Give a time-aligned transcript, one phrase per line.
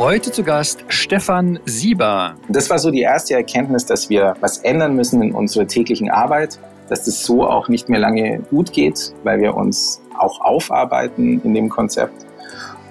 [0.00, 2.34] Heute zu Gast Stefan Sieber.
[2.48, 6.58] Das war so die erste Erkenntnis, dass wir was ändern müssen in unserer täglichen Arbeit,
[6.88, 11.52] dass das so auch nicht mehr lange gut geht, weil wir uns auch aufarbeiten in
[11.52, 12.14] dem Konzept.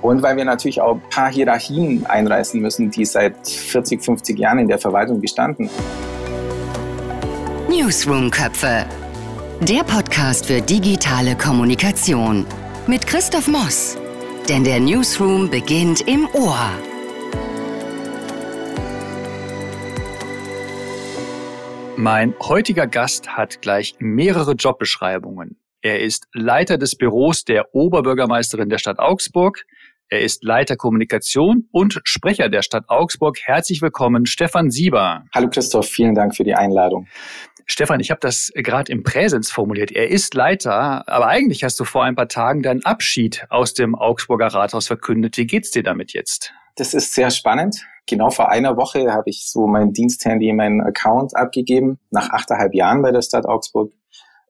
[0.04, 4.60] Und weil wir natürlich auch ein paar Hierarchien einreißen müssen, die seit 40, 50 Jahren
[4.60, 5.68] in der Verwaltung bestanden.
[7.70, 8.86] Newsroom-Köpfe.
[9.62, 12.46] Der Podcast für digitale Kommunikation.
[12.86, 13.98] Mit Christoph Moss.
[14.48, 16.70] Denn der Newsroom beginnt im Ohr.
[22.02, 25.60] Mein heutiger Gast hat gleich mehrere Jobbeschreibungen.
[25.82, 29.66] Er ist Leiter des Büros der Oberbürgermeisterin der Stadt Augsburg.
[30.08, 33.40] Er ist Leiter Kommunikation und Sprecher der Stadt Augsburg.
[33.44, 35.26] Herzlich willkommen, Stefan Sieber.
[35.36, 37.10] Hallo Christoph, vielen Dank für die Einladung.
[37.66, 39.92] Stefan, ich habe das gerade im Präsens formuliert.
[39.92, 43.94] Er ist Leiter, aber eigentlich hast du vor ein paar Tagen deinen Abschied aus dem
[43.94, 45.36] Augsburger Rathaus verkündet.
[45.36, 46.54] Wie geht's dir damit jetzt?
[46.78, 51.36] Das ist sehr spannend genau vor einer Woche habe ich so mein Diensthandy, meinen Account
[51.36, 53.94] abgegeben, nach achteinhalb Jahren bei der Stadt Augsburg.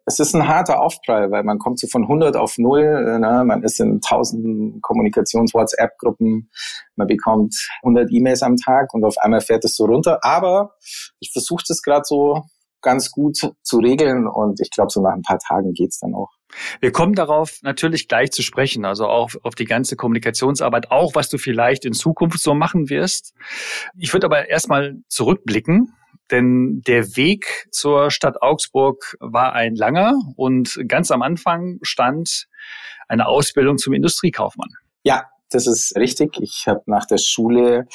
[0.06, 3.44] Es ist ein harter Aufprall, weil man kommt so von 100 auf 0, äh, ne?
[3.46, 6.50] man ist in tausenden Kommunikations-WhatsApp-Gruppen,
[6.96, 10.20] man bekommt 100 E-Mails am Tag und auf einmal fährt es so runter.
[10.24, 10.74] Aber
[11.20, 12.44] ich versuche das gerade so
[12.82, 16.39] ganz gut zu regeln und ich glaube, so nach ein paar Tagen geht's dann auch.
[16.80, 21.30] Wir kommen darauf natürlich gleich zu sprechen, also auch auf die ganze Kommunikationsarbeit, auch was
[21.30, 23.34] du vielleicht in Zukunft so machen wirst.
[23.98, 25.94] Ich würde aber erstmal zurückblicken,
[26.32, 32.48] denn der Weg zur Stadt Augsburg war ein langer und ganz am Anfang stand
[33.08, 34.70] eine Ausbildung zum Industriekaufmann.
[35.04, 36.38] Ja, das ist richtig.
[36.42, 37.88] Ich habe nach der Schule,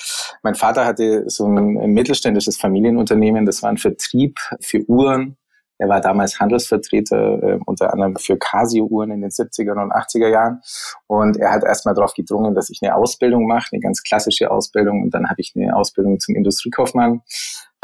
[0.42, 5.36] mein Vater hatte so ein mittelständisches Familienunternehmen, das war ein Vertrieb für Uhren
[5.78, 10.60] er war damals Handelsvertreter, äh, unter anderem für Casio-Uhren in den 70er und 80er Jahren.
[11.06, 15.02] Und er hat erstmal darauf gedrungen, dass ich eine Ausbildung mache, eine ganz klassische Ausbildung.
[15.02, 17.22] Und dann habe ich eine Ausbildung zum Industriekaufmann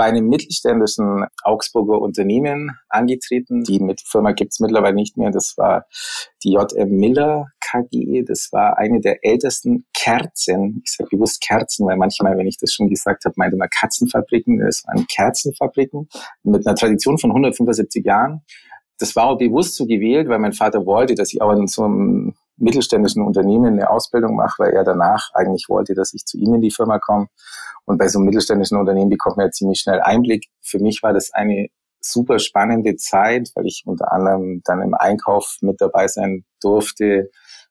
[0.01, 3.65] bei einem mittelständischen Augsburger Unternehmen angetreten.
[3.65, 5.31] Die Firma gibt es mittlerweile nicht mehr.
[5.31, 5.85] Das war
[6.43, 8.23] die JM Miller KG.
[8.23, 10.81] Das war eine der ältesten Kerzen.
[10.87, 14.61] Ich sage bewusst Kerzen, weil manchmal, wenn ich das schon gesagt habe, meinte man Katzenfabriken.
[14.61, 16.09] Das waren Kerzenfabriken
[16.45, 18.41] mit einer Tradition von 175 Jahren.
[18.99, 21.85] Das war auch bewusst so gewählt, weil mein Vater wollte, dass ich auch in so
[21.85, 26.55] einem mittelständischen Unternehmen eine Ausbildung mache, weil er danach eigentlich wollte, dass ich zu ihm
[26.55, 27.27] in die Firma komme.
[27.85, 30.47] Und bei so einem mittelständischen Unternehmen bekommt man ja ziemlich schnell Einblick.
[30.63, 31.69] Für mich war das eine
[32.01, 37.31] super spannende Zeit, weil ich unter anderem dann im Einkauf mit dabei sein durfte,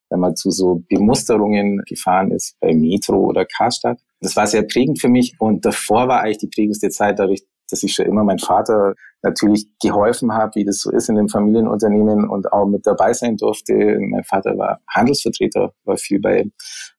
[0.10, 4.00] wenn man zu so Bemusterungen gefahren ist bei Metro oder Karstadt.
[4.22, 7.84] Das war sehr prägend für mich und davor war eigentlich die prägendste Zeit dadurch, dass
[7.84, 12.30] ich schon immer mein Vater natürlich geholfen habe, wie das so ist in dem Familienunternehmen
[12.30, 13.74] und auch mit dabei sein durfte.
[14.00, 16.46] Mein Vater war Handelsvertreter, war viel bei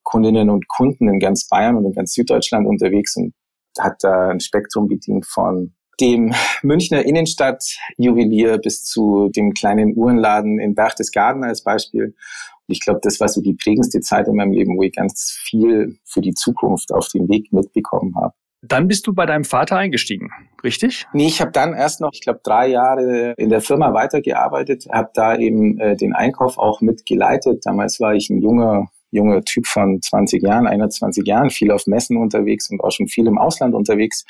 [0.02, 3.32] Kundinnen und Kunden in ganz Bayern und in ganz Süddeutschland unterwegs und
[3.78, 10.74] hat da ein Spektrum bedient von dem Münchner Innenstadtjuwelier bis zu dem kleinen Uhrenladen in
[10.74, 12.04] Berchtesgaden als Beispiel.
[12.04, 15.38] Und ich glaube, das war so die prägendste Zeit in meinem Leben, wo ich ganz
[15.42, 18.34] viel für die Zukunft auf dem Weg mitbekommen habe.
[18.62, 20.30] Dann bist du bei deinem Vater eingestiegen,
[20.62, 21.06] richtig?
[21.12, 25.10] Nee, ich habe dann erst noch, ich glaube, drei Jahre in der Firma weitergearbeitet, habe
[25.14, 27.64] da eben äh, den Einkauf auch mitgeleitet.
[27.64, 32.16] Damals war ich ein junger junger Typ von 20 Jahren, 21 Jahren, viel auf Messen
[32.16, 34.24] unterwegs und auch schon viel im Ausland unterwegs.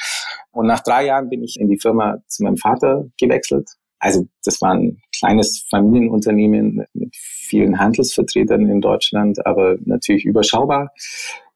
[0.52, 3.69] Und nach drei Jahren bin ich in die Firma zu meinem Vater gewechselt.
[3.98, 10.90] Also das war ein kleines Familienunternehmen mit vielen Handelsvertretern in Deutschland, aber natürlich überschaubar.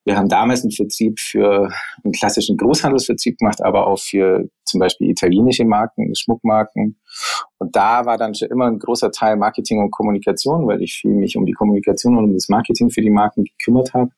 [0.05, 1.71] Wir haben damals einen Vertrieb für
[2.03, 7.01] einen klassischen Großhandelsvertrieb gemacht, aber auch für zum Beispiel italienische Marken, Schmuckmarken.
[7.59, 11.13] Und da war dann schon immer ein großer Teil Marketing und Kommunikation, weil ich viel
[11.13, 14.11] mich um die Kommunikation und um das Marketing für die Marken gekümmert habe.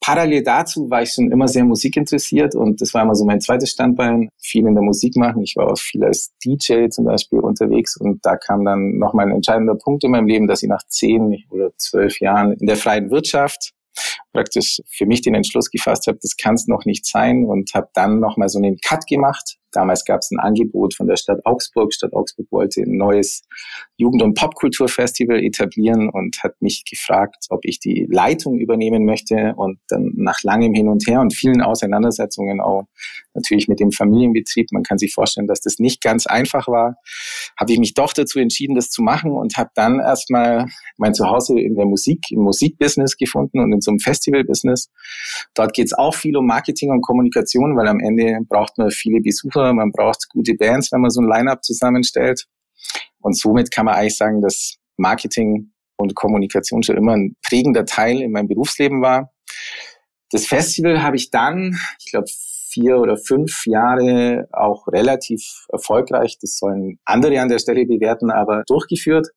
[0.00, 3.70] Parallel dazu war ich schon immer sehr musikinteressiert und das war immer so mein zweites
[3.70, 5.42] Standbein, viel in der Musik machen.
[5.42, 9.34] Ich war auch viel als DJ zum Beispiel unterwegs und da kam dann nochmal ein
[9.34, 13.10] entscheidender Punkt in meinem Leben, dass ich nach zehn oder zwölf Jahren in der freien
[13.10, 13.72] Wirtschaft
[14.32, 17.88] praktisch für mich den Entschluss gefasst habe, das kann es noch nicht sein und habe
[17.94, 19.56] dann nochmal so einen Cut gemacht.
[19.72, 21.92] Damals gab es ein Angebot von der Stadt Augsburg.
[21.92, 23.42] Stadt Augsburg wollte ein neues
[23.96, 29.54] Jugend- und Popkulturfestival etablieren und hat mich gefragt, ob ich die Leitung übernehmen möchte.
[29.56, 32.84] Und dann nach langem Hin und Her und vielen Auseinandersetzungen auch
[33.34, 36.96] natürlich mit dem Familienbetrieb, man kann sich vorstellen, dass das nicht ganz einfach war,
[37.58, 40.66] habe ich mich doch dazu entschieden, das zu machen und habe dann erstmal
[40.96, 44.90] mein Zuhause in der Musik, im Musikbusiness gefunden und in so einem Festivalbusiness.
[45.54, 49.20] Dort geht es auch viel um Marketing und Kommunikation, weil am Ende braucht man viele
[49.20, 52.46] Besucher, man braucht gute Bands, wenn man so ein Line-up zusammenstellt.
[53.20, 58.20] Und somit kann man eigentlich sagen, dass Marketing und Kommunikation schon immer ein prägender Teil
[58.20, 59.32] in meinem Berufsleben war.
[60.30, 62.28] Das Festival habe ich dann, ich glaube,
[62.70, 68.64] vier oder fünf Jahre auch relativ erfolgreich, das sollen andere an der Stelle bewerten, aber
[68.66, 69.28] durchgeführt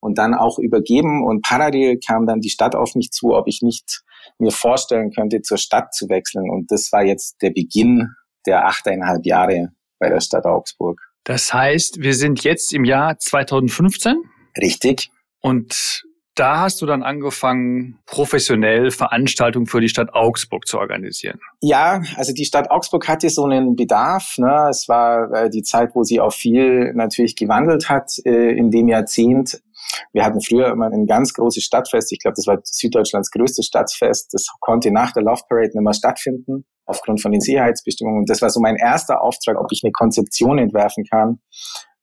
[0.00, 1.24] und dann auch übergeben.
[1.24, 4.02] Und parallel kam dann die Stadt auf mich zu, ob ich nicht
[4.38, 6.50] mir vorstellen könnte, zur Stadt zu wechseln.
[6.50, 8.14] Und das war jetzt der Beginn
[8.48, 9.68] der achteinhalb Jahre
[9.98, 11.00] bei der Stadt Augsburg.
[11.24, 14.16] Das heißt, wir sind jetzt im Jahr 2015?
[14.56, 15.10] Richtig.
[15.40, 16.04] Und
[16.34, 21.40] da hast du dann angefangen, professionell Veranstaltungen für die Stadt Augsburg zu organisieren.
[21.60, 24.38] Ja, also die Stadt Augsburg hatte so einen Bedarf.
[24.38, 24.68] Ne?
[24.70, 28.88] Es war äh, die Zeit, wo sie auch viel natürlich gewandelt hat äh, in dem
[28.88, 29.60] Jahrzehnt.
[30.12, 32.12] Wir hatten früher immer ein ganz großes Stadtfest.
[32.12, 34.32] Ich glaube, das war Süddeutschlands größtes Stadtfest.
[34.32, 38.24] Das konnte nach der Love Parade nicht mehr stattfinden, aufgrund von den Sicherheitsbestimmungen.
[38.26, 41.40] Das war so mein erster Auftrag, ob ich eine Konzeption entwerfen kann,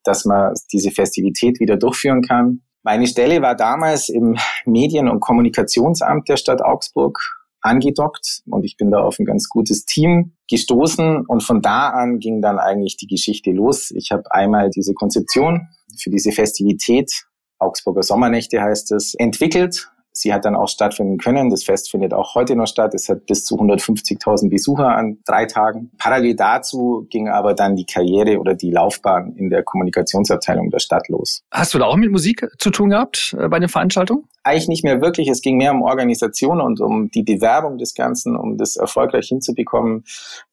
[0.04, 2.62] dass man diese Festivität wieder durchführen kann.
[2.84, 7.20] Meine Stelle war damals im Medien- und Kommunikationsamt der Stadt Augsburg
[7.62, 12.20] angedockt und ich bin da auf ein ganz gutes Team gestoßen und von da an
[12.20, 13.90] ging dann eigentlich die Geschichte los.
[13.90, 15.68] Ich habe einmal diese Konzeption
[15.98, 17.26] für diese Festivität,
[17.58, 21.50] Augsburger Sommernächte heißt es, entwickelt Sie hat dann auch stattfinden können.
[21.50, 22.94] Das Fest findet auch heute noch statt.
[22.94, 25.92] Es hat bis zu 150.000 Besucher an drei Tagen.
[25.98, 31.10] Parallel dazu ging aber dann die Karriere oder die Laufbahn in der Kommunikationsabteilung der Stadt
[31.10, 31.44] los.
[31.52, 34.24] Hast du da auch mit Musik zu tun gehabt äh, bei den Veranstaltungen?
[34.44, 35.28] Eigentlich nicht mehr wirklich.
[35.28, 40.04] Es ging mehr um Organisation und um die Bewerbung des Ganzen, um das erfolgreich hinzubekommen.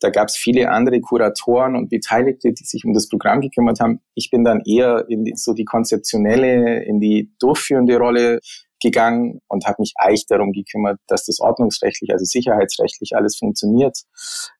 [0.01, 4.01] Da gab es viele andere Kuratoren und Beteiligte, die sich um das Programm gekümmert haben.
[4.15, 8.41] Ich bin dann eher in die, so die konzeptionelle, in die durchführende Rolle
[8.83, 13.99] gegangen und habe mich eigentlich darum gekümmert, dass das ordnungsrechtlich, also sicherheitsrechtlich alles funktioniert,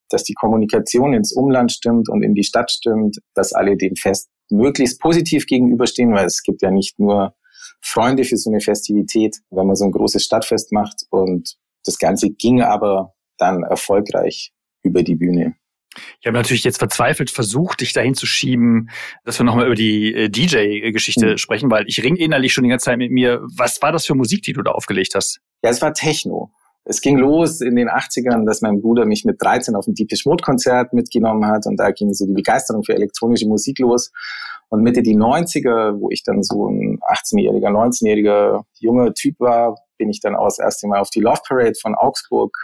[0.09, 4.29] dass die Kommunikation ins Umland stimmt und in die Stadt stimmt, dass alle dem Fest
[4.51, 7.35] möglichst positiv gegenüberstehen, weil es gibt ja nicht nur
[7.81, 12.31] Freunde für so eine Festivität, wenn man so ein großes Stadtfest macht und das Ganze
[12.31, 14.53] ging aber dann erfolgreich
[14.83, 15.57] über die Bühne.
[16.21, 18.91] Ich habe natürlich jetzt verzweifelt versucht, dich dahin zu schieben,
[19.25, 21.39] dass wir nochmal über die äh, DJ-Geschichte mhm.
[21.39, 23.41] sprechen, weil ich ring innerlich schon die ganze Zeit mit mir.
[23.57, 25.41] Was war das für Musik, die du da aufgelegt hast?
[25.63, 26.53] Ja, es war Techno.
[26.85, 30.27] Es ging los in den 80ern, dass mein Bruder mich mit 13 auf ein Deepish
[30.27, 34.11] Mode Konzert mitgenommen hat und da ging so die Begeisterung für elektronische Musik los.
[34.69, 40.09] Und Mitte die 90er, wo ich dann so ein 18-jähriger, 19-jähriger junger Typ war, bin
[40.09, 42.57] ich dann auch das erste Mal auf die Love Parade von Augsburg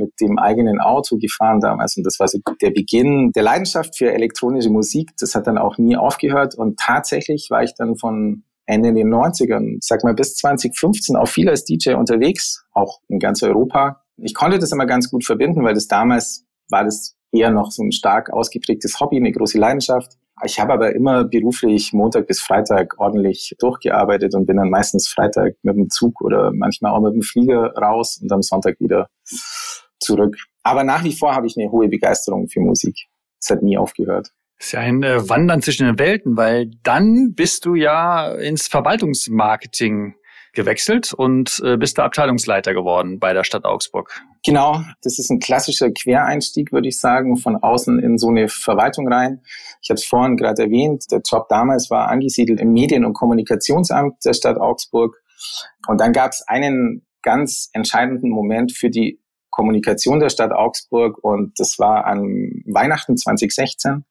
[0.00, 1.96] mit dem eigenen Auto gefahren damals.
[1.96, 5.10] Und das war so der Beginn der Leidenschaft für elektronische Musik.
[5.20, 6.54] Das hat dann auch nie aufgehört.
[6.56, 11.48] Und tatsächlich war ich dann von Ende den 90ern, sag mal bis 2015 auch viel
[11.48, 14.02] als DJ unterwegs, auch in ganz Europa.
[14.16, 17.82] Ich konnte das immer ganz gut verbinden, weil das damals war das eher noch so
[17.82, 20.16] ein stark ausgeprägtes Hobby, eine große Leidenschaft.
[20.44, 25.54] Ich habe aber immer beruflich Montag bis Freitag ordentlich durchgearbeitet und bin dann meistens Freitag
[25.62, 29.08] mit dem Zug oder manchmal auch mit dem Flieger raus und am Sonntag wieder
[30.00, 30.36] zurück.
[30.62, 32.96] Aber nach wie vor habe ich eine hohe Begeisterung für Musik.
[33.40, 34.30] Es hat nie aufgehört.
[34.58, 38.68] Das ist ja ein äh, Wandern zwischen den Welten, weil dann bist du ja ins
[38.68, 40.14] Verwaltungsmarketing
[40.52, 44.20] gewechselt und äh, bist da Abteilungsleiter geworden bei der Stadt Augsburg.
[44.44, 49.10] Genau, das ist ein klassischer Quereinstieg, würde ich sagen, von außen in so eine Verwaltung
[49.10, 49.42] rein.
[49.80, 54.24] Ich habe es vorhin gerade erwähnt, der Job damals war angesiedelt im Medien- und Kommunikationsamt
[54.24, 55.22] der Stadt Augsburg.
[55.86, 59.20] Und dann gab es einen ganz entscheidenden Moment für die
[59.50, 64.04] Kommunikation der Stadt Augsburg und das war an Weihnachten 2016.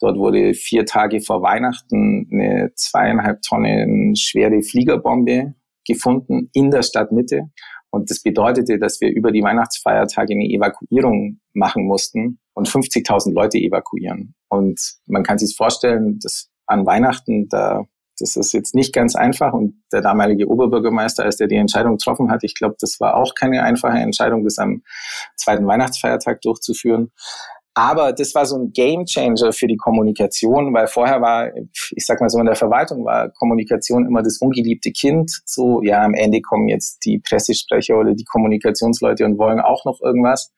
[0.00, 5.54] Dort wurde vier Tage vor Weihnachten eine zweieinhalb Tonnen schwere Fliegerbombe
[5.86, 7.50] gefunden in der Stadtmitte.
[7.90, 13.58] Und das bedeutete, dass wir über die Weihnachtsfeiertage eine Evakuierung machen mussten und 50.000 Leute
[13.58, 14.34] evakuieren.
[14.48, 17.86] Und man kann sich vorstellen, dass an Weihnachten, da
[18.20, 22.30] das ist jetzt nicht ganz einfach und der damalige Oberbürgermeister, als der die Entscheidung getroffen
[22.30, 24.82] hat, ich glaube, das war auch keine einfache Entscheidung, das am
[25.36, 27.10] zweiten Weihnachtsfeiertag durchzuführen.
[27.78, 32.20] Aber das war so ein Game Changer für die Kommunikation, weil vorher war, ich sag
[32.20, 35.30] mal so in der Verwaltung war Kommunikation immer das ungeliebte Kind.
[35.44, 40.00] So, ja, am Ende kommen jetzt die Pressesprecher oder die Kommunikationsleute und wollen auch noch
[40.02, 40.52] irgendwas.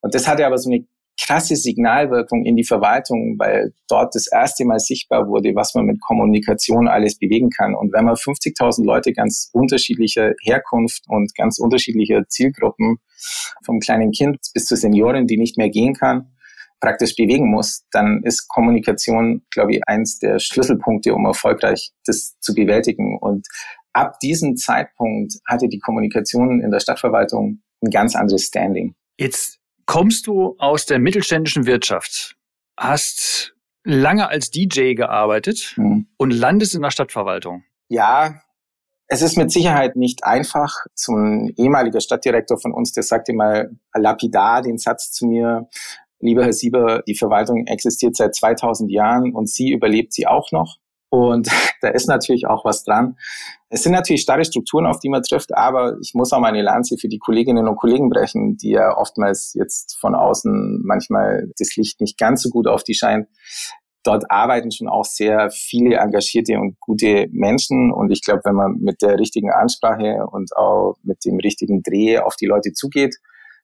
[0.00, 0.86] Und das hatte aber so eine
[1.20, 6.00] krasse Signalwirkung in die Verwaltung, weil dort das erste Mal sichtbar wurde, was man mit
[6.00, 7.74] Kommunikation alles bewegen kann.
[7.74, 12.98] Und wenn man 50.000 Leute ganz unterschiedlicher Herkunft und ganz unterschiedlicher Zielgruppen,
[13.64, 16.30] vom kleinen Kind bis zur Seniorin, die nicht mehr gehen kann,
[16.80, 22.54] praktisch bewegen muss, dann ist Kommunikation, glaube ich, eins der Schlüsselpunkte, um erfolgreich das zu
[22.54, 23.18] bewältigen.
[23.18, 23.46] Und
[23.94, 28.94] ab diesem Zeitpunkt hatte die Kommunikation in der Stadtverwaltung ein ganz anderes Standing.
[29.18, 32.36] Jetzt kommst du aus der mittelständischen Wirtschaft,
[32.76, 36.08] hast lange als DJ gearbeitet mhm.
[36.16, 37.64] und landest in der Stadtverwaltung.
[37.88, 38.40] Ja,
[39.06, 40.86] Es ist mit Sicherheit nicht einfach.
[40.94, 45.68] Zum ehemaliger Stadtdirektor von uns, der sagte mal lapidar den Satz zu mir,
[46.20, 50.78] lieber Herr Sieber, die Verwaltung existiert seit 2000 Jahren und Sie überlebt sie auch noch.
[51.14, 51.48] Und
[51.80, 53.16] da ist natürlich auch was dran.
[53.68, 56.96] Es sind natürlich starre Strukturen, auf die man trifft, aber ich muss auch meine Lanze
[56.98, 62.00] für die Kolleginnen und Kollegen brechen, die ja oftmals jetzt von außen manchmal das Licht
[62.00, 63.28] nicht ganz so gut auf die scheint.
[64.02, 67.90] Dort arbeiten schon auch sehr viele engagierte und gute Menschen.
[67.90, 72.18] Und ich glaube, wenn man mit der richtigen Ansprache und auch mit dem richtigen Dreh
[72.18, 73.16] auf die Leute zugeht,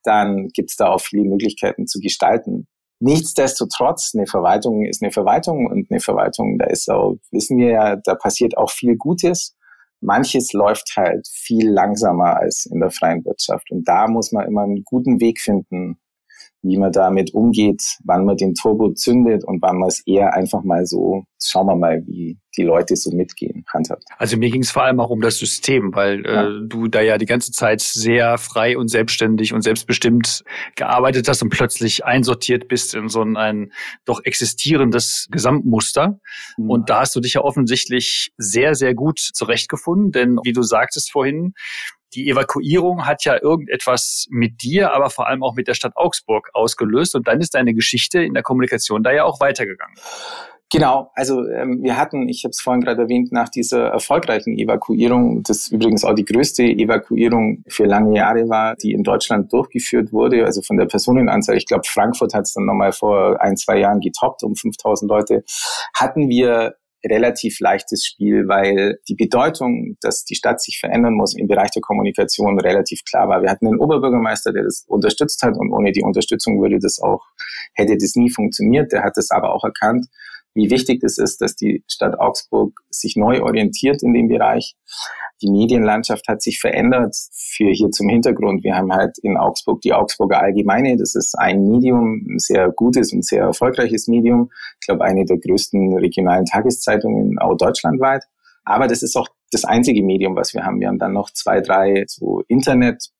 [0.02, 2.68] dann gibt es da auch viele Möglichkeiten zu gestalten.
[3.00, 7.96] Nichtsdestotrotz, eine Verwaltung ist eine Verwaltung und eine Verwaltung, da ist auch, wissen wir ja,
[7.96, 9.56] da passiert auch viel Gutes.
[10.02, 13.70] Manches läuft halt viel langsamer als in der freien Wirtschaft.
[13.70, 15.98] Und da muss man immer einen guten Weg finden,
[16.62, 20.62] wie man damit umgeht, wann man den Turbo zündet und wann man es eher einfach
[20.62, 24.04] mal so, schauen wir mal, wie die Leute so mitgehen, handhabt.
[24.18, 26.48] Also mir ging es vor allem auch um das System, weil äh, ja.
[26.48, 30.42] äh, du da ja die ganze Zeit sehr frei und selbstständig und selbstbestimmt
[30.76, 33.72] gearbeitet hast und plötzlich einsortiert bist in so ein, ein
[34.04, 36.18] doch existierendes Gesamtmuster.
[36.58, 36.70] Mhm.
[36.70, 41.10] Und da hast du dich ja offensichtlich sehr, sehr gut zurechtgefunden, denn wie du sagtest
[41.10, 41.54] vorhin,
[42.14, 46.50] die Evakuierung hat ja irgendetwas mit dir, aber vor allem auch mit der Stadt Augsburg
[46.52, 47.14] ausgelöst.
[47.14, 49.96] Und dann ist deine Geschichte in der Kommunikation da ja auch weitergegangen.
[50.72, 55.42] Genau, also ähm, wir hatten, ich habe es vorhin gerade erwähnt, nach dieser erfolgreichen Evakuierung,
[55.42, 60.44] das übrigens auch die größte Evakuierung für lange Jahre war, die in Deutschland durchgeführt wurde,
[60.44, 63.98] also von der Personenanzahl, ich glaube Frankfurt hat es dann nochmal vor ein, zwei Jahren
[63.98, 65.42] getoppt um 5000 Leute,
[65.92, 71.48] hatten wir relativ leichtes Spiel, weil die Bedeutung, dass die Stadt sich verändern muss im
[71.48, 73.42] Bereich der Kommunikation relativ klar war.
[73.42, 77.24] Wir hatten einen Oberbürgermeister, der das unterstützt hat und ohne die Unterstützung würde das auch,
[77.74, 78.92] hätte das nie funktioniert.
[78.92, 80.06] Der hat das aber auch erkannt
[80.54, 84.74] wie wichtig es ist, dass die Stadt Augsburg sich neu orientiert in dem Bereich.
[85.42, 87.16] Die Medienlandschaft hat sich verändert.
[87.32, 88.64] Für hier zum Hintergrund.
[88.64, 90.96] Wir haben halt in Augsburg die Augsburger Allgemeine.
[90.96, 94.50] Das ist ein Medium, ein sehr gutes und sehr erfolgreiches Medium.
[94.80, 98.24] Ich glaube, eine der größten regionalen Tageszeitungen auch deutschlandweit.
[98.64, 100.80] Aber das ist auch das einzige Medium, was wir haben.
[100.80, 103.10] Wir haben dann noch zwei, drei so Internet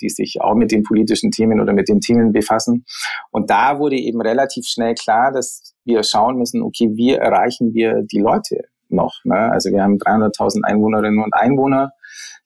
[0.00, 2.86] die sich auch mit den politischen Themen oder mit den Themen befassen.
[3.30, 8.02] Und da wurde eben relativ schnell klar, dass wir schauen müssen, okay, wie erreichen wir
[8.02, 9.24] die Leute noch?
[9.24, 9.50] Ne?
[9.50, 11.92] Also wir haben 300.000 Einwohnerinnen und Einwohner.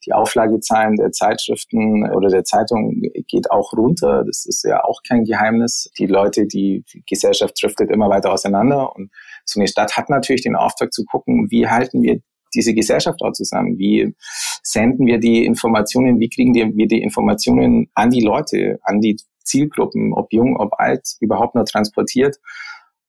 [0.06, 4.24] Die Auflagezahlen der Zeitschriften oder der Zeitung geht auch runter.
[4.24, 5.90] Das ist ja auch kein Geheimnis.
[5.98, 8.94] Die Leute, die, die Gesellschaft driftet immer weiter auseinander.
[8.94, 9.10] Und
[9.44, 12.20] so eine Stadt hat natürlich den Auftrag zu gucken, wie halten wir
[12.54, 13.76] diese Gesellschaft auch zusammen?
[13.76, 14.14] Wie
[14.62, 16.20] senden wir die Informationen?
[16.20, 21.16] Wie kriegen wir die Informationen an die Leute, an die Zielgruppen, ob jung, ob alt,
[21.20, 22.38] überhaupt nur transportiert?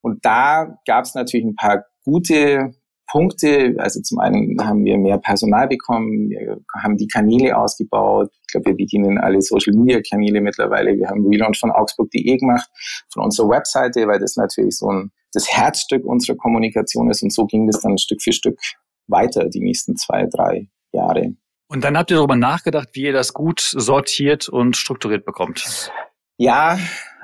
[0.01, 2.73] Und da gab es natürlich ein paar gute
[3.07, 3.75] Punkte.
[3.77, 8.31] Also zum einen haben wir mehr Personal bekommen, wir haben die Kanäle ausgebaut.
[8.41, 10.95] Ich glaube, wir bedienen alle Social Media Kanäle mittlerweile.
[10.95, 12.69] Wir haben Relaunch von Augsburg.de gemacht,
[13.11, 17.21] von unserer Webseite, weil das natürlich so ein das Herzstück unserer Kommunikation ist.
[17.21, 18.59] Und so ging das dann Stück für Stück
[19.07, 21.35] weiter die nächsten zwei, drei Jahre.
[21.67, 25.91] Und dann habt ihr darüber nachgedacht, wie ihr das gut sortiert und strukturiert bekommt.
[26.37, 26.79] Ja,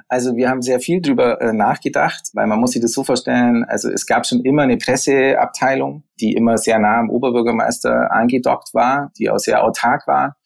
[0.08, 3.64] also wir haben sehr viel drüber äh, nachgedacht, weil man muss sich das so vorstellen,
[3.66, 9.12] also es gab schon immer eine Presseabteilung, die immer sehr nah am Oberbürgermeister angedockt war,
[9.18, 10.38] die auch sehr autark war.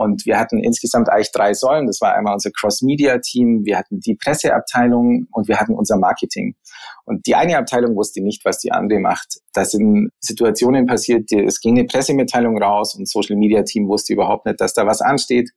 [0.00, 1.86] Und wir hatten insgesamt eigentlich drei Säulen.
[1.86, 6.54] Das war einmal unser Cross-Media-Team, wir hatten die Presseabteilung und wir hatten unser Marketing.
[7.04, 9.40] Und die eine Abteilung wusste nicht, was die andere macht.
[9.52, 14.46] Da sind Situationen passiert, es ging eine Pressemitteilung raus und Social Media Team wusste überhaupt
[14.46, 15.50] nicht, dass da was ansteht.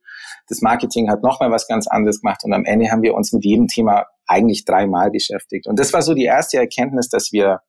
[0.50, 3.46] Das Marketing hat nochmal was ganz anderes gemacht und am Ende haben wir uns mit
[3.46, 5.66] jedem Thema eigentlich dreimal beschäftigt.
[5.66, 7.60] Und das war so die erste Erkenntnis, dass wir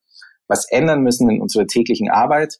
[0.49, 2.57] was ändern müssen in unserer täglichen Arbeit,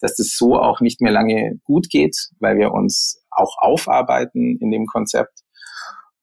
[0.00, 4.70] dass das so auch nicht mehr lange gut geht, weil wir uns auch aufarbeiten in
[4.70, 5.42] dem Konzept.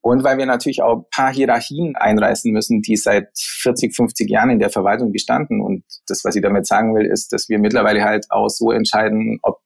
[0.02, 4.50] Und weil wir natürlich auch ein paar Hierarchien einreißen müssen, die seit 40, 50 Jahren
[4.50, 5.62] in der Verwaltung bestanden.
[5.62, 9.40] Und das, was ich damit sagen will, ist, dass wir mittlerweile halt auch so entscheiden,
[9.42, 9.58] ob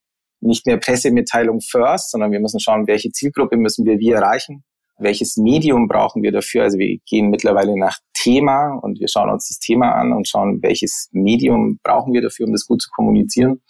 [0.41, 4.63] nicht mehr Pressemitteilung first, sondern wir müssen schauen, welche Zielgruppe müssen wir wie erreichen,
[4.97, 6.63] welches Medium brauchen wir dafür.
[6.63, 10.61] Also wir gehen mittlerweile nach Thema und wir schauen uns das Thema an und schauen,
[10.61, 13.61] welches Medium brauchen wir dafür, um das gut zu kommunizieren.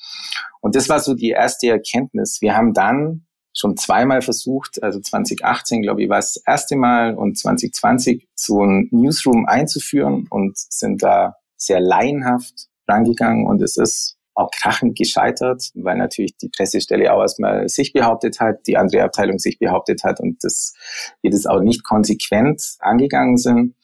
[0.61, 2.37] Und das war so die erste Erkenntnis.
[2.41, 7.15] Wir haben dann schon zweimal versucht, also 2018, glaube ich, war es das erste Mal
[7.15, 14.17] und 2020 so ein Newsroom einzuführen und sind da sehr laienhaft rangegangen und es ist
[14.35, 19.37] auch krachend gescheitert, weil natürlich die Pressestelle auch erstmal sich behauptet hat, die andere Abteilung
[19.37, 20.73] sich behauptet hat und das,
[21.21, 23.75] wir das auch nicht konsequent angegangen sind.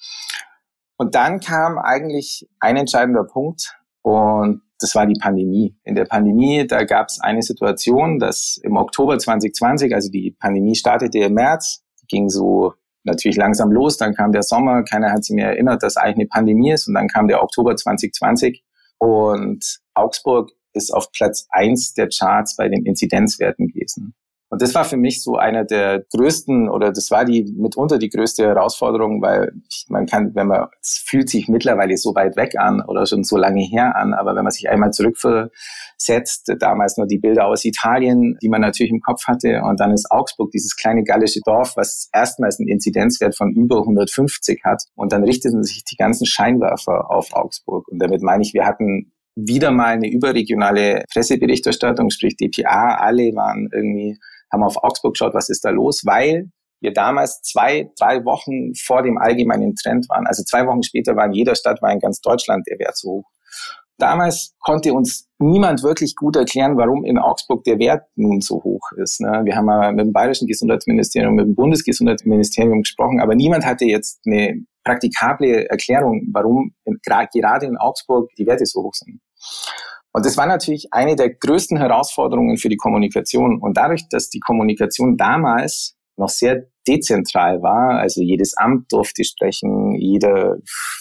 [0.98, 5.76] Und dann kam eigentlich ein entscheidender Punkt und das war die Pandemie.
[5.84, 10.76] In der Pandemie, da gab es eine Situation, dass im Oktober 2020, also die Pandemie
[10.76, 15.36] startete im März, ging so natürlich langsam los, dann kam der Sommer, keiner hat sich
[15.36, 18.64] mehr erinnert, dass eigentlich eine Pandemie ist und dann kam der Oktober 2020
[18.98, 24.14] und Augsburg ist auf Platz eins der Charts bei den Inzidenzwerten gewesen.
[24.50, 28.10] Und das war für mich so einer der größten oder das war die mitunter die
[28.10, 29.52] größte Herausforderung, weil
[29.90, 33.38] man kann, wenn man, es fühlt sich mittlerweile so weit weg an oder schon so
[33.38, 38.38] lange her an, aber wenn man sich einmal zurückversetzt, damals nur die Bilder aus Italien,
[38.42, 42.10] die man natürlich im Kopf hatte und dann ist Augsburg, dieses kleine gallische Dorf, was
[42.12, 47.34] erstmals einen Inzidenzwert von über 150 hat und dann richteten sich die ganzen Scheinwerfer auf
[47.34, 47.88] Augsburg.
[47.88, 53.70] Und damit meine ich, wir hatten wieder mal eine überregionale Presseberichterstattung, sprich DPA, alle waren
[53.72, 54.18] irgendwie
[54.52, 56.50] haben auf Augsburg geschaut, was ist da los, weil
[56.82, 60.28] wir damals zwei, drei Wochen vor dem allgemeinen Trend waren.
[60.28, 63.10] Also zwei Wochen später war in jeder Stadt, war in ganz Deutschland der Wert so
[63.10, 63.30] hoch.
[63.98, 68.92] Damals konnte uns niemand wirklich gut erklären, warum in Augsburg der Wert nun so hoch
[68.96, 69.20] ist.
[69.20, 69.42] Ne?
[69.44, 74.22] Wir haben mal mit dem Bayerischen Gesundheitsministerium, mit dem Bundesgesundheitsministerium gesprochen, aber niemand hatte jetzt
[74.26, 79.20] eine praktikable Erklärung, warum gerade in Augsburg die Werte so hoch sind.
[80.12, 83.60] Und das war natürlich eine der größten Herausforderungen für die Kommunikation.
[83.62, 89.96] Und dadurch, dass die Kommunikation damals noch sehr dezentral war, also jedes Amt durfte sprechen,
[89.96, 90.58] jeder,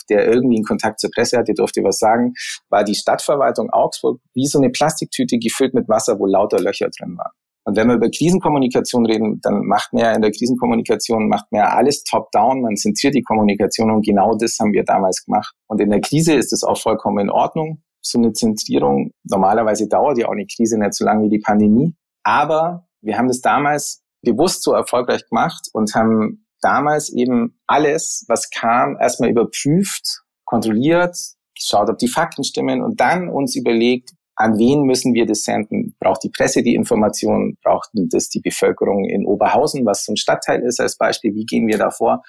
[0.08, 2.34] der irgendwie einen Kontakt zur Presse hatte, durfte was sagen,
[2.68, 7.16] war die Stadtverwaltung Augsburg wie so eine Plastiktüte gefüllt mit Wasser, wo lauter Löcher drin
[7.16, 7.32] waren.
[7.64, 11.60] Und wenn wir über Krisenkommunikation reden, dann macht man ja in der Krisenkommunikation, macht man
[11.60, 15.54] ja alles top-down, man zentriert die Kommunikation und genau das haben wir damals gemacht.
[15.66, 19.12] Und in der Krise ist es auch vollkommen in Ordnung so eine Zentrierung.
[19.24, 21.94] Normalerweise dauert ja auch eine Krise nicht so lange wie die Pandemie.
[22.22, 28.50] Aber wir haben das damals bewusst so erfolgreich gemacht und haben damals eben alles, was
[28.50, 31.16] kam, erstmal überprüft, kontrolliert,
[31.54, 35.96] geschaut, ob die Fakten stimmen und dann uns überlegt, an wen müssen wir das senden?
[35.98, 37.58] Braucht die Presse die Information?
[37.60, 41.34] Braucht das die Bevölkerung in Oberhausen, was ein Stadtteil ist als Beispiel?
[41.34, 42.22] Wie gehen wir da vor?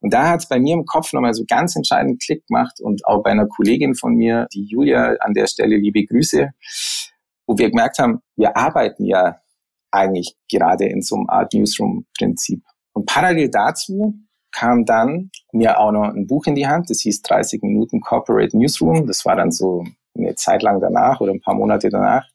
[0.00, 3.04] Und da hat es bei mir im Kopf nochmal so ganz entscheidend Klick gemacht und
[3.04, 6.48] auch bei einer Kollegin von mir, die Julia, an der Stelle liebe Grüße,
[7.46, 9.36] wo wir gemerkt haben, wir arbeiten ja
[9.90, 12.62] eigentlich gerade in so einem Art Newsroom-Prinzip.
[12.94, 14.14] Und parallel dazu
[14.50, 18.56] kam dann mir auch noch ein Buch in die Hand, das hieß 30 Minuten Corporate
[18.56, 19.06] Newsroom.
[19.06, 19.84] Das war dann so
[20.16, 22.26] eine Zeit lang danach oder ein paar Monate danach.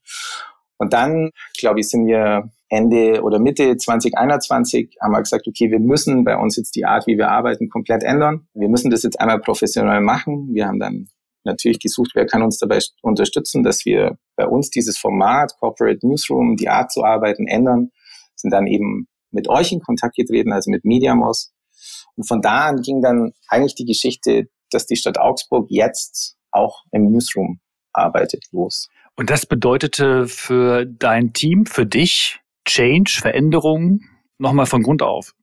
[0.78, 5.80] Und dann, glaube ich, sind wir Ende oder Mitte 2021 haben wir gesagt, okay, wir
[5.80, 8.48] müssen bei uns jetzt die Art, wie wir arbeiten, komplett ändern.
[8.54, 10.50] Wir müssen das jetzt einmal professionell machen.
[10.54, 11.08] Wir haben dann
[11.44, 16.58] natürlich gesucht, wer kann uns dabei unterstützen, dass wir bei uns dieses Format Corporate Newsroom,
[16.58, 17.92] die Art zu arbeiten, ändern.
[18.36, 21.54] Sind dann eben mit euch in Kontakt getreten, also mit Mediamos.
[22.16, 26.84] Und von da an ging dann eigentlich die Geschichte, dass die Stadt Augsburg jetzt auch
[26.92, 27.60] im Newsroom
[27.96, 28.90] arbeitet los.
[29.16, 34.02] Und das bedeutete für dein Team, für dich Change, Veränderung,
[34.38, 35.34] nochmal von Grund auf?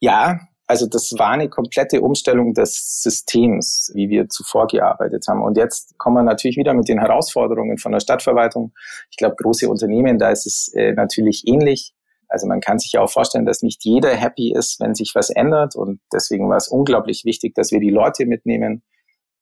[0.00, 5.42] Ja, also das war eine komplette Umstellung des Systems, wie wir zuvor gearbeitet haben.
[5.42, 8.72] Und jetzt kommen wir natürlich wieder mit den Herausforderungen von der Stadtverwaltung.
[9.10, 11.94] Ich glaube, große Unternehmen, da ist es äh, natürlich ähnlich.
[12.28, 15.30] Also man kann sich ja auch vorstellen, dass nicht jeder happy ist, wenn sich was
[15.30, 15.74] ändert.
[15.74, 18.82] Und deswegen war es unglaublich wichtig, dass wir die Leute mitnehmen,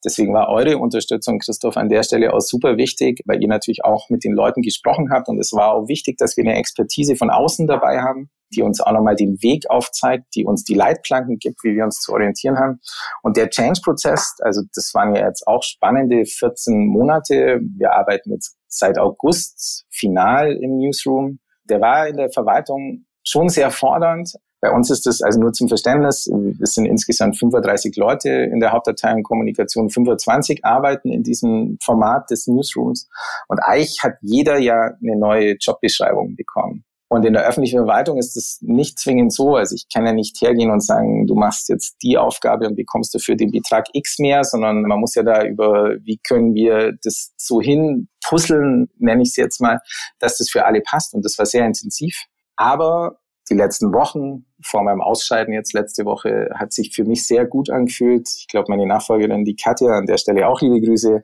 [0.07, 4.09] Deswegen war eure Unterstützung, Christoph, an der Stelle auch super wichtig, weil ihr natürlich auch
[4.09, 5.29] mit den Leuten gesprochen habt.
[5.29, 8.81] Und es war auch wichtig, dass wir eine Expertise von außen dabei haben, die uns
[8.81, 12.57] auch nochmal den Weg aufzeigt, die uns die Leitplanken gibt, wie wir uns zu orientieren
[12.57, 12.79] haben.
[13.25, 17.59] Und der Change-Prozess, also das waren ja jetzt auch spannende 14 Monate.
[17.77, 21.41] Wir arbeiten jetzt seit August final im Newsroom.
[21.65, 25.69] Der war in der Verwaltung schon sehr fordernd, bei uns ist es also nur zum
[25.69, 32.31] Verständnis, es sind insgesamt 35 Leute in der Hauptabteilung Kommunikation, 25 arbeiten in diesem Format
[32.31, 33.09] des Newsrooms
[33.49, 36.85] und eigentlich hat jeder ja eine neue Jobbeschreibung bekommen.
[37.09, 39.55] Und in der öffentlichen Verwaltung ist es nicht zwingend so.
[39.55, 43.15] Also ich kann ja nicht hergehen und sagen, du machst jetzt die Aufgabe und bekommst
[43.15, 47.33] dafür den Betrag X mehr, sondern man muss ja da über, wie können wir das
[47.37, 49.79] so hin puzzeln, nenne ich es jetzt mal,
[50.19, 51.15] dass das für alle passt.
[51.15, 52.25] Und das war sehr intensiv.
[52.57, 57.47] Aber die letzten Wochen vor meinem Ausscheiden jetzt letzte Woche hat sich für mich sehr
[57.47, 58.29] gut angefühlt.
[58.39, 61.23] Ich glaube, meine Nachfolgerin, die Katja, an der Stelle auch liebe Grüße,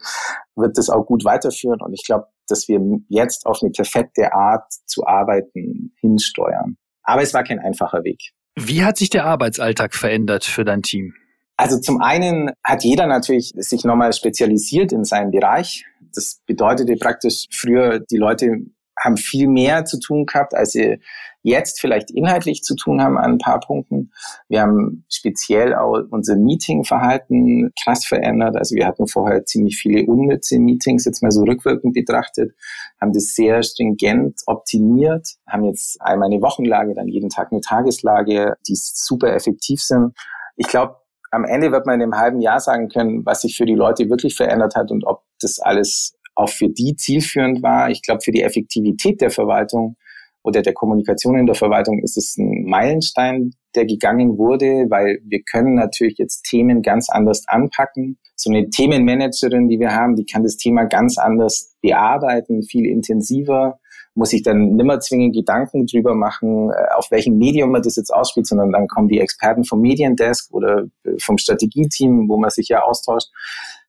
[0.54, 1.80] wird das auch gut weiterführen.
[1.80, 6.76] Und ich glaube, dass wir jetzt auf eine perfekte Art zu arbeiten hinsteuern.
[7.02, 8.20] Aber es war kein einfacher Weg.
[8.54, 11.14] Wie hat sich der Arbeitsalltag verändert für dein Team?
[11.56, 15.84] Also zum einen hat jeder natürlich sich nochmal spezialisiert in seinem Bereich.
[16.14, 18.66] Das bedeutete praktisch früher, die Leute
[19.02, 20.98] haben viel mehr zu tun gehabt, als sie
[21.42, 24.12] jetzt vielleicht inhaltlich zu tun haben an ein paar Punkten.
[24.48, 28.56] Wir haben speziell auch unser Meetingverhalten krass verändert.
[28.56, 32.54] Also wir hatten vorher ziemlich viele unnütze Meetings, jetzt mal so rückwirkend betrachtet,
[33.00, 38.56] haben das sehr stringent optimiert, haben jetzt einmal eine Wochenlage, dann jeden Tag eine Tageslage,
[38.68, 40.14] die super effektiv sind.
[40.56, 40.96] Ich glaube,
[41.32, 44.10] am Ende wird man in einem halben Jahr sagen können, was sich für die Leute
[44.10, 47.90] wirklich verändert hat und ob das alles auch für die zielführend war.
[47.90, 49.96] Ich glaube, für die Effektivität der Verwaltung
[50.42, 55.42] oder der Kommunikation in der Verwaltung ist es ein Meilenstein, der gegangen wurde, weil wir
[55.42, 58.18] können natürlich jetzt Themen ganz anders anpacken.
[58.34, 63.78] So eine Themenmanagerin, die wir haben, die kann das Thema ganz anders bearbeiten, viel intensiver,
[64.14, 68.12] muss sich dann nimmer zwingend Gedanken drüber machen, äh, auf welchem Medium man das jetzt
[68.12, 72.68] ausspielt, sondern dann kommen die Experten vom Mediendesk oder äh, vom Strategieteam, wo man sich
[72.68, 73.28] ja austauscht.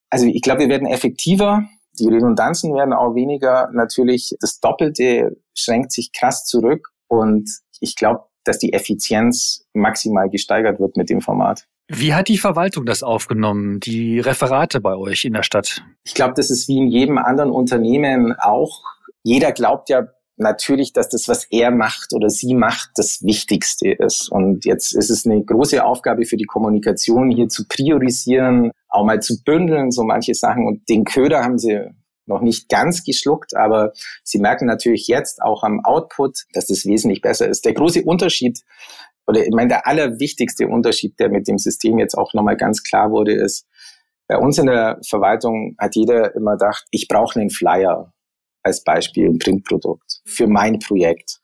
[0.10, 1.66] Also ich glaube, wir werden effektiver,
[2.00, 3.70] die Redundanzen werden auch weniger.
[3.74, 10.80] Natürlich, das Doppelte schränkt sich krass zurück und ich glaube, dass die Effizienz maximal gesteigert
[10.80, 11.66] wird mit dem Format.
[11.88, 15.84] Wie hat die Verwaltung das aufgenommen, die Referate bei euch in der Stadt?
[16.04, 18.82] Ich glaube, das ist wie in jedem anderen Unternehmen auch.
[19.24, 20.08] Jeder glaubt ja
[20.44, 24.32] natürlich, dass das, was er macht oder sie macht, das Wichtigste ist.
[24.32, 29.22] Und jetzt ist es eine große Aufgabe für die Kommunikation, hier zu priorisieren, auch mal
[29.22, 30.68] zu bündeln, so manche Sachen.
[30.68, 31.90] Und den Köder haben sie
[32.26, 33.92] noch nicht ganz geschluckt, aber
[34.24, 37.66] sie merken natürlich jetzt auch am Output, dass das wesentlich besser ist.
[37.66, 38.60] Der große Unterschied,
[39.28, 43.12] oder ich meine, der allerwichtigste Unterschied, der mit dem System jetzt auch nochmal ganz klar
[43.12, 43.66] wurde, ist,
[44.28, 48.14] bei uns in der Verwaltung hat jeder immer gedacht, ich brauche einen Flyer
[48.63, 51.39] als Beispiel, ein Printprodukt für mein Projekt.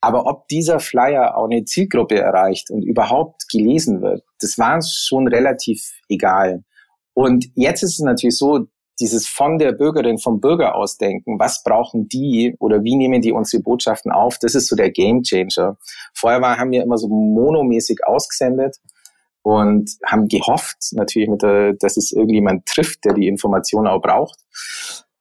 [0.00, 5.04] Aber ob dieser Flyer auch eine Zielgruppe erreicht und überhaupt gelesen wird, das war uns
[5.06, 6.64] schon relativ egal.
[7.12, 8.66] Und jetzt ist es natürlich so,
[8.98, 13.62] dieses von der Bürgerin, vom Bürger ausdenken, was brauchen die oder wie nehmen die unsere
[13.62, 15.78] Botschaften auf, das ist so der Game Changer.
[16.14, 18.76] Vorher war, haben wir immer so monomäßig ausgesendet
[19.42, 24.38] und haben gehofft, natürlich, mit der, dass es irgendjemand trifft, der die Information auch braucht.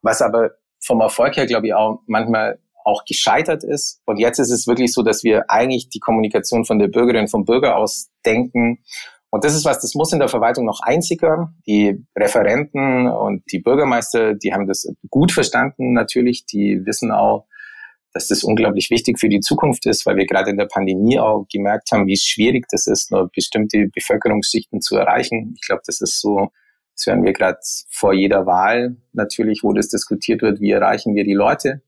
[0.02, 4.02] Was aber vom Erfolg her, glaube ich, auch manchmal auch gescheitert ist.
[4.06, 7.46] Und jetzt ist es wirklich so, dass wir eigentlich die Kommunikation von der Bürgerin, vom
[7.46, 8.80] Bürger aus denken
[9.32, 11.56] und das ist was, das muss in der Verwaltung noch einsickern.
[11.68, 16.46] Die Referenten und die Bürgermeister, die haben das gut verstanden natürlich.
[16.46, 17.46] Die wissen auch,
[18.12, 21.46] dass das unglaublich wichtig für die Zukunft ist, weil wir gerade in der Pandemie auch
[21.52, 25.54] gemerkt haben, wie schwierig das ist, nur bestimmte Bevölkerungsschichten zu erreichen.
[25.56, 26.50] Ich glaube, das ist so,
[27.00, 27.60] das hören wir gerade
[27.90, 31.82] vor jeder Wahl natürlich, wo das diskutiert wird, wie erreichen wir die Leute.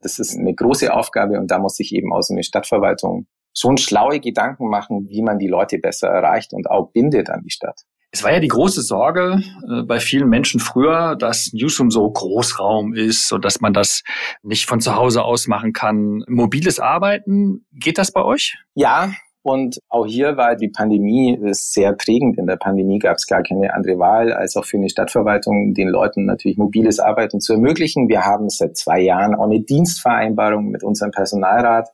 [0.00, 3.78] Das ist eine große Aufgabe und da muss sich eben auch so eine Stadtverwaltung schon
[3.78, 7.80] schlaue Gedanken machen, wie man die Leute besser erreicht und auch bindet an die Stadt.
[8.12, 12.92] Es war ja die große Sorge äh, bei vielen Menschen früher, dass Newsroom so Großraum
[12.92, 14.02] ist und dass man das
[14.42, 16.22] nicht von zu Hause aus machen kann.
[16.28, 18.58] Mobiles Arbeiten, geht das bei euch?
[18.74, 19.12] Ja,
[19.42, 22.38] und auch hier war die Pandemie sehr prägend.
[22.38, 25.88] In der Pandemie gab es gar keine andere Wahl, als auch für eine Stadtverwaltung den
[25.88, 28.08] Leuten natürlich mobiles Arbeiten zu ermöglichen.
[28.08, 31.88] Wir haben seit zwei Jahren auch eine Dienstvereinbarung mit unserem Personalrat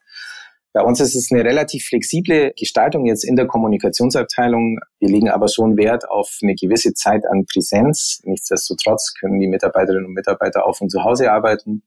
[0.76, 4.78] bei uns ist es eine relativ flexible Gestaltung jetzt in der Kommunikationsabteilung.
[4.98, 8.20] Wir legen aber schon Wert auf eine gewisse Zeit an Präsenz.
[8.24, 11.82] Nichtsdestotrotz können die Mitarbeiterinnen und Mitarbeiter auch von zu Hause arbeiten.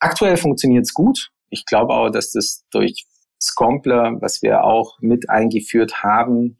[0.00, 1.30] Aktuell funktioniert es gut.
[1.48, 3.06] Ich glaube auch, dass das durch
[3.46, 6.58] Scompler, was wir auch mit eingeführt haben,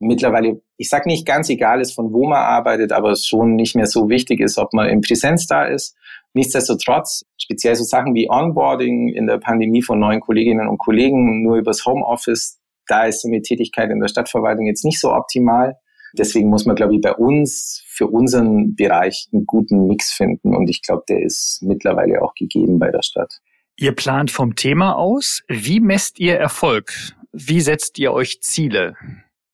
[0.00, 3.76] mittlerweile, ich sage nicht ganz egal ist, von wo man arbeitet, aber es schon nicht
[3.76, 5.96] mehr so wichtig ist, ob man in Präsenz da ist.
[6.32, 11.56] Nichtsdestotrotz, speziell so Sachen wie Onboarding in der Pandemie von neuen Kolleginnen und Kollegen nur
[11.56, 15.76] übers Homeoffice, da ist so eine Tätigkeit in der Stadtverwaltung jetzt nicht so optimal.
[16.12, 20.56] Deswegen muss man, glaube ich, bei uns für unseren Bereich einen guten Mix finden.
[20.56, 23.40] Und ich glaube, der ist mittlerweile auch gegeben bei der Stadt.
[23.80, 25.42] Ihr plant vom Thema aus.
[25.48, 26.92] Wie messt ihr Erfolg?
[27.32, 28.94] Wie setzt ihr euch Ziele?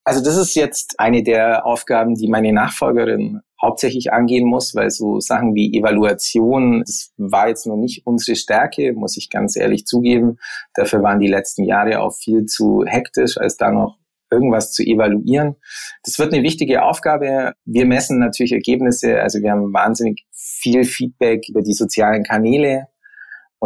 [0.02, 5.20] Also das ist jetzt eine der Aufgaben, die meine Nachfolgerin hauptsächlich angehen muss, weil so
[5.20, 10.38] Sachen wie Evaluation, das war jetzt noch nicht unsere Stärke, muss ich ganz ehrlich zugeben.
[10.74, 13.96] Dafür waren die letzten Jahre auch viel zu hektisch, als da noch
[14.28, 15.54] irgendwas zu evaluieren.
[16.02, 17.52] Das wird eine wichtige Aufgabe.
[17.64, 22.88] Wir messen natürlich Ergebnisse, also wir haben wahnsinnig viel Feedback über die sozialen Kanäle.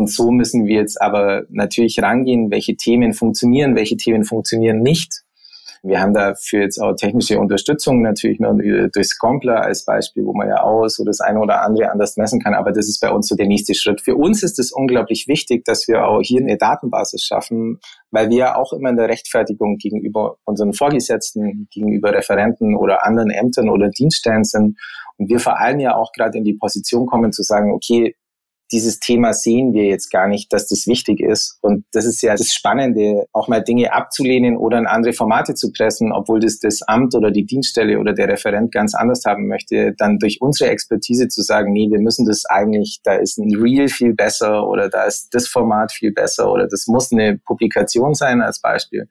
[0.00, 5.22] Und so müssen wir jetzt aber natürlich rangehen, welche Themen funktionieren, welche Themen funktionieren nicht
[5.82, 8.54] wir haben dafür jetzt auch technische Unterstützung natürlich nur
[8.92, 12.40] durch Scompler als Beispiel, wo man ja auch so das eine oder andere anders messen
[12.40, 12.54] kann.
[12.54, 14.02] Aber das ist bei uns so der nächste Schritt.
[14.02, 18.36] Für uns ist es unglaublich wichtig, dass wir auch hier eine Datenbasis schaffen, weil wir
[18.36, 23.88] ja auch immer in der Rechtfertigung gegenüber unseren Vorgesetzten, gegenüber Referenten oder anderen Ämtern oder
[23.88, 24.78] Dienststellen sind.
[25.16, 28.16] Und wir vor allem ja auch gerade in die Position kommen zu sagen, okay,
[28.72, 31.58] dieses Thema sehen wir jetzt gar nicht, dass das wichtig ist.
[31.60, 35.72] Und das ist ja das Spannende, auch mal Dinge abzulehnen oder in andere Formate zu
[35.72, 39.94] pressen, obwohl das das Amt oder die Dienststelle oder der Referent ganz anders haben möchte,
[39.98, 43.88] dann durch unsere Expertise zu sagen, nee, wir müssen das eigentlich, da ist ein Reel
[43.88, 48.40] viel besser oder da ist das Format viel besser oder das muss eine Publikation sein
[48.40, 49.08] als Beispiel.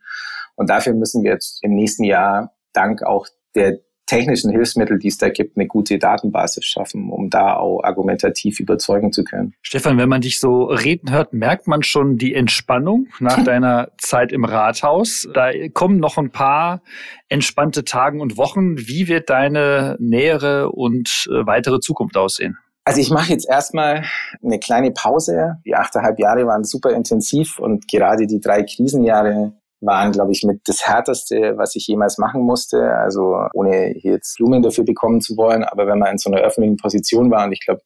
[0.56, 5.18] Und dafür müssen wir jetzt im nächsten Jahr dank auch der technischen Hilfsmittel, die es
[5.18, 9.54] da gibt, eine gute Datenbasis schaffen, um da auch argumentativ überzeugen zu können.
[9.62, 14.32] Stefan, wenn man dich so reden hört, merkt man schon die Entspannung nach deiner Zeit
[14.32, 15.28] im Rathaus.
[15.34, 16.82] Da kommen noch ein paar
[17.30, 18.80] entspannte Tage und Wochen.
[18.80, 22.58] Wie wird deine nähere und äh, weitere Zukunft aussehen?
[22.86, 24.04] Also ich mache jetzt erstmal
[24.44, 25.58] eine kleine Pause.
[25.64, 30.62] Die achteinhalb Jahre waren super intensiv und gerade die drei Krisenjahre waren, glaube ich, mit
[30.66, 32.94] das Härteste, was ich jemals machen musste.
[32.96, 36.78] Also ohne jetzt Blumen dafür bekommen zu wollen, aber wenn man in so einer öffentlichen
[36.78, 37.82] Position war und ich glaube,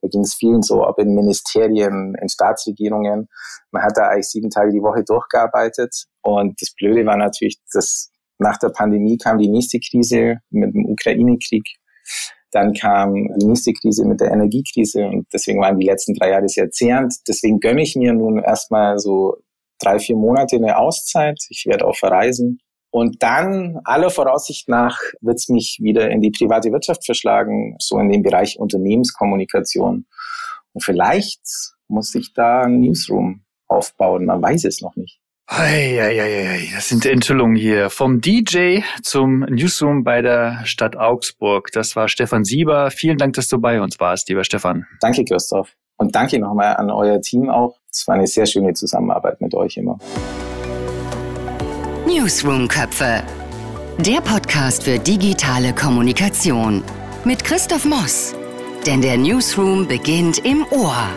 [0.00, 3.28] da ging es vielen so, ob in Ministerien, in Staatsregierungen,
[3.72, 6.04] man hat da eigentlich sieben Tage die Woche durchgearbeitet.
[6.22, 10.86] Und das Blöde war natürlich, dass nach der Pandemie kam die nächste Krise mit dem
[10.86, 11.64] Ukraine-Krieg.
[12.52, 16.48] Dann kam die nächste Krise mit der Energiekrise und deswegen waren die letzten drei Jahre
[16.48, 17.14] sehr zehrend.
[17.26, 19.36] Deswegen gönne ich mir nun erstmal so
[19.78, 21.38] drei, vier Monate eine Auszeit.
[21.50, 22.60] Ich werde auch verreisen.
[22.90, 27.98] Und dann, aller Voraussicht nach, wird es mich wieder in die private Wirtschaft verschlagen, so
[27.98, 30.06] in den Bereich Unternehmenskommunikation.
[30.72, 31.42] Und vielleicht
[31.88, 34.24] muss ich da ein Newsroom aufbauen.
[34.24, 35.20] Man weiß es noch nicht.
[35.48, 37.88] Eieiei, das sind Enthüllungen hier.
[37.88, 41.70] Vom DJ zum Newsroom bei der Stadt Augsburg.
[41.72, 42.90] Das war Stefan Sieber.
[42.90, 44.86] Vielen Dank, dass du bei uns warst, lieber Stefan.
[45.00, 45.76] Danke, Christoph.
[45.98, 47.78] Und danke nochmal an euer Team auch.
[47.98, 49.98] Es war eine sehr schöne Zusammenarbeit mit euch immer.
[52.06, 53.22] Newsroom Köpfe.
[53.98, 56.84] Der Podcast für digitale Kommunikation
[57.24, 58.34] mit Christoph Moss.
[58.86, 61.08] Denn der Newsroom beginnt im Ohr.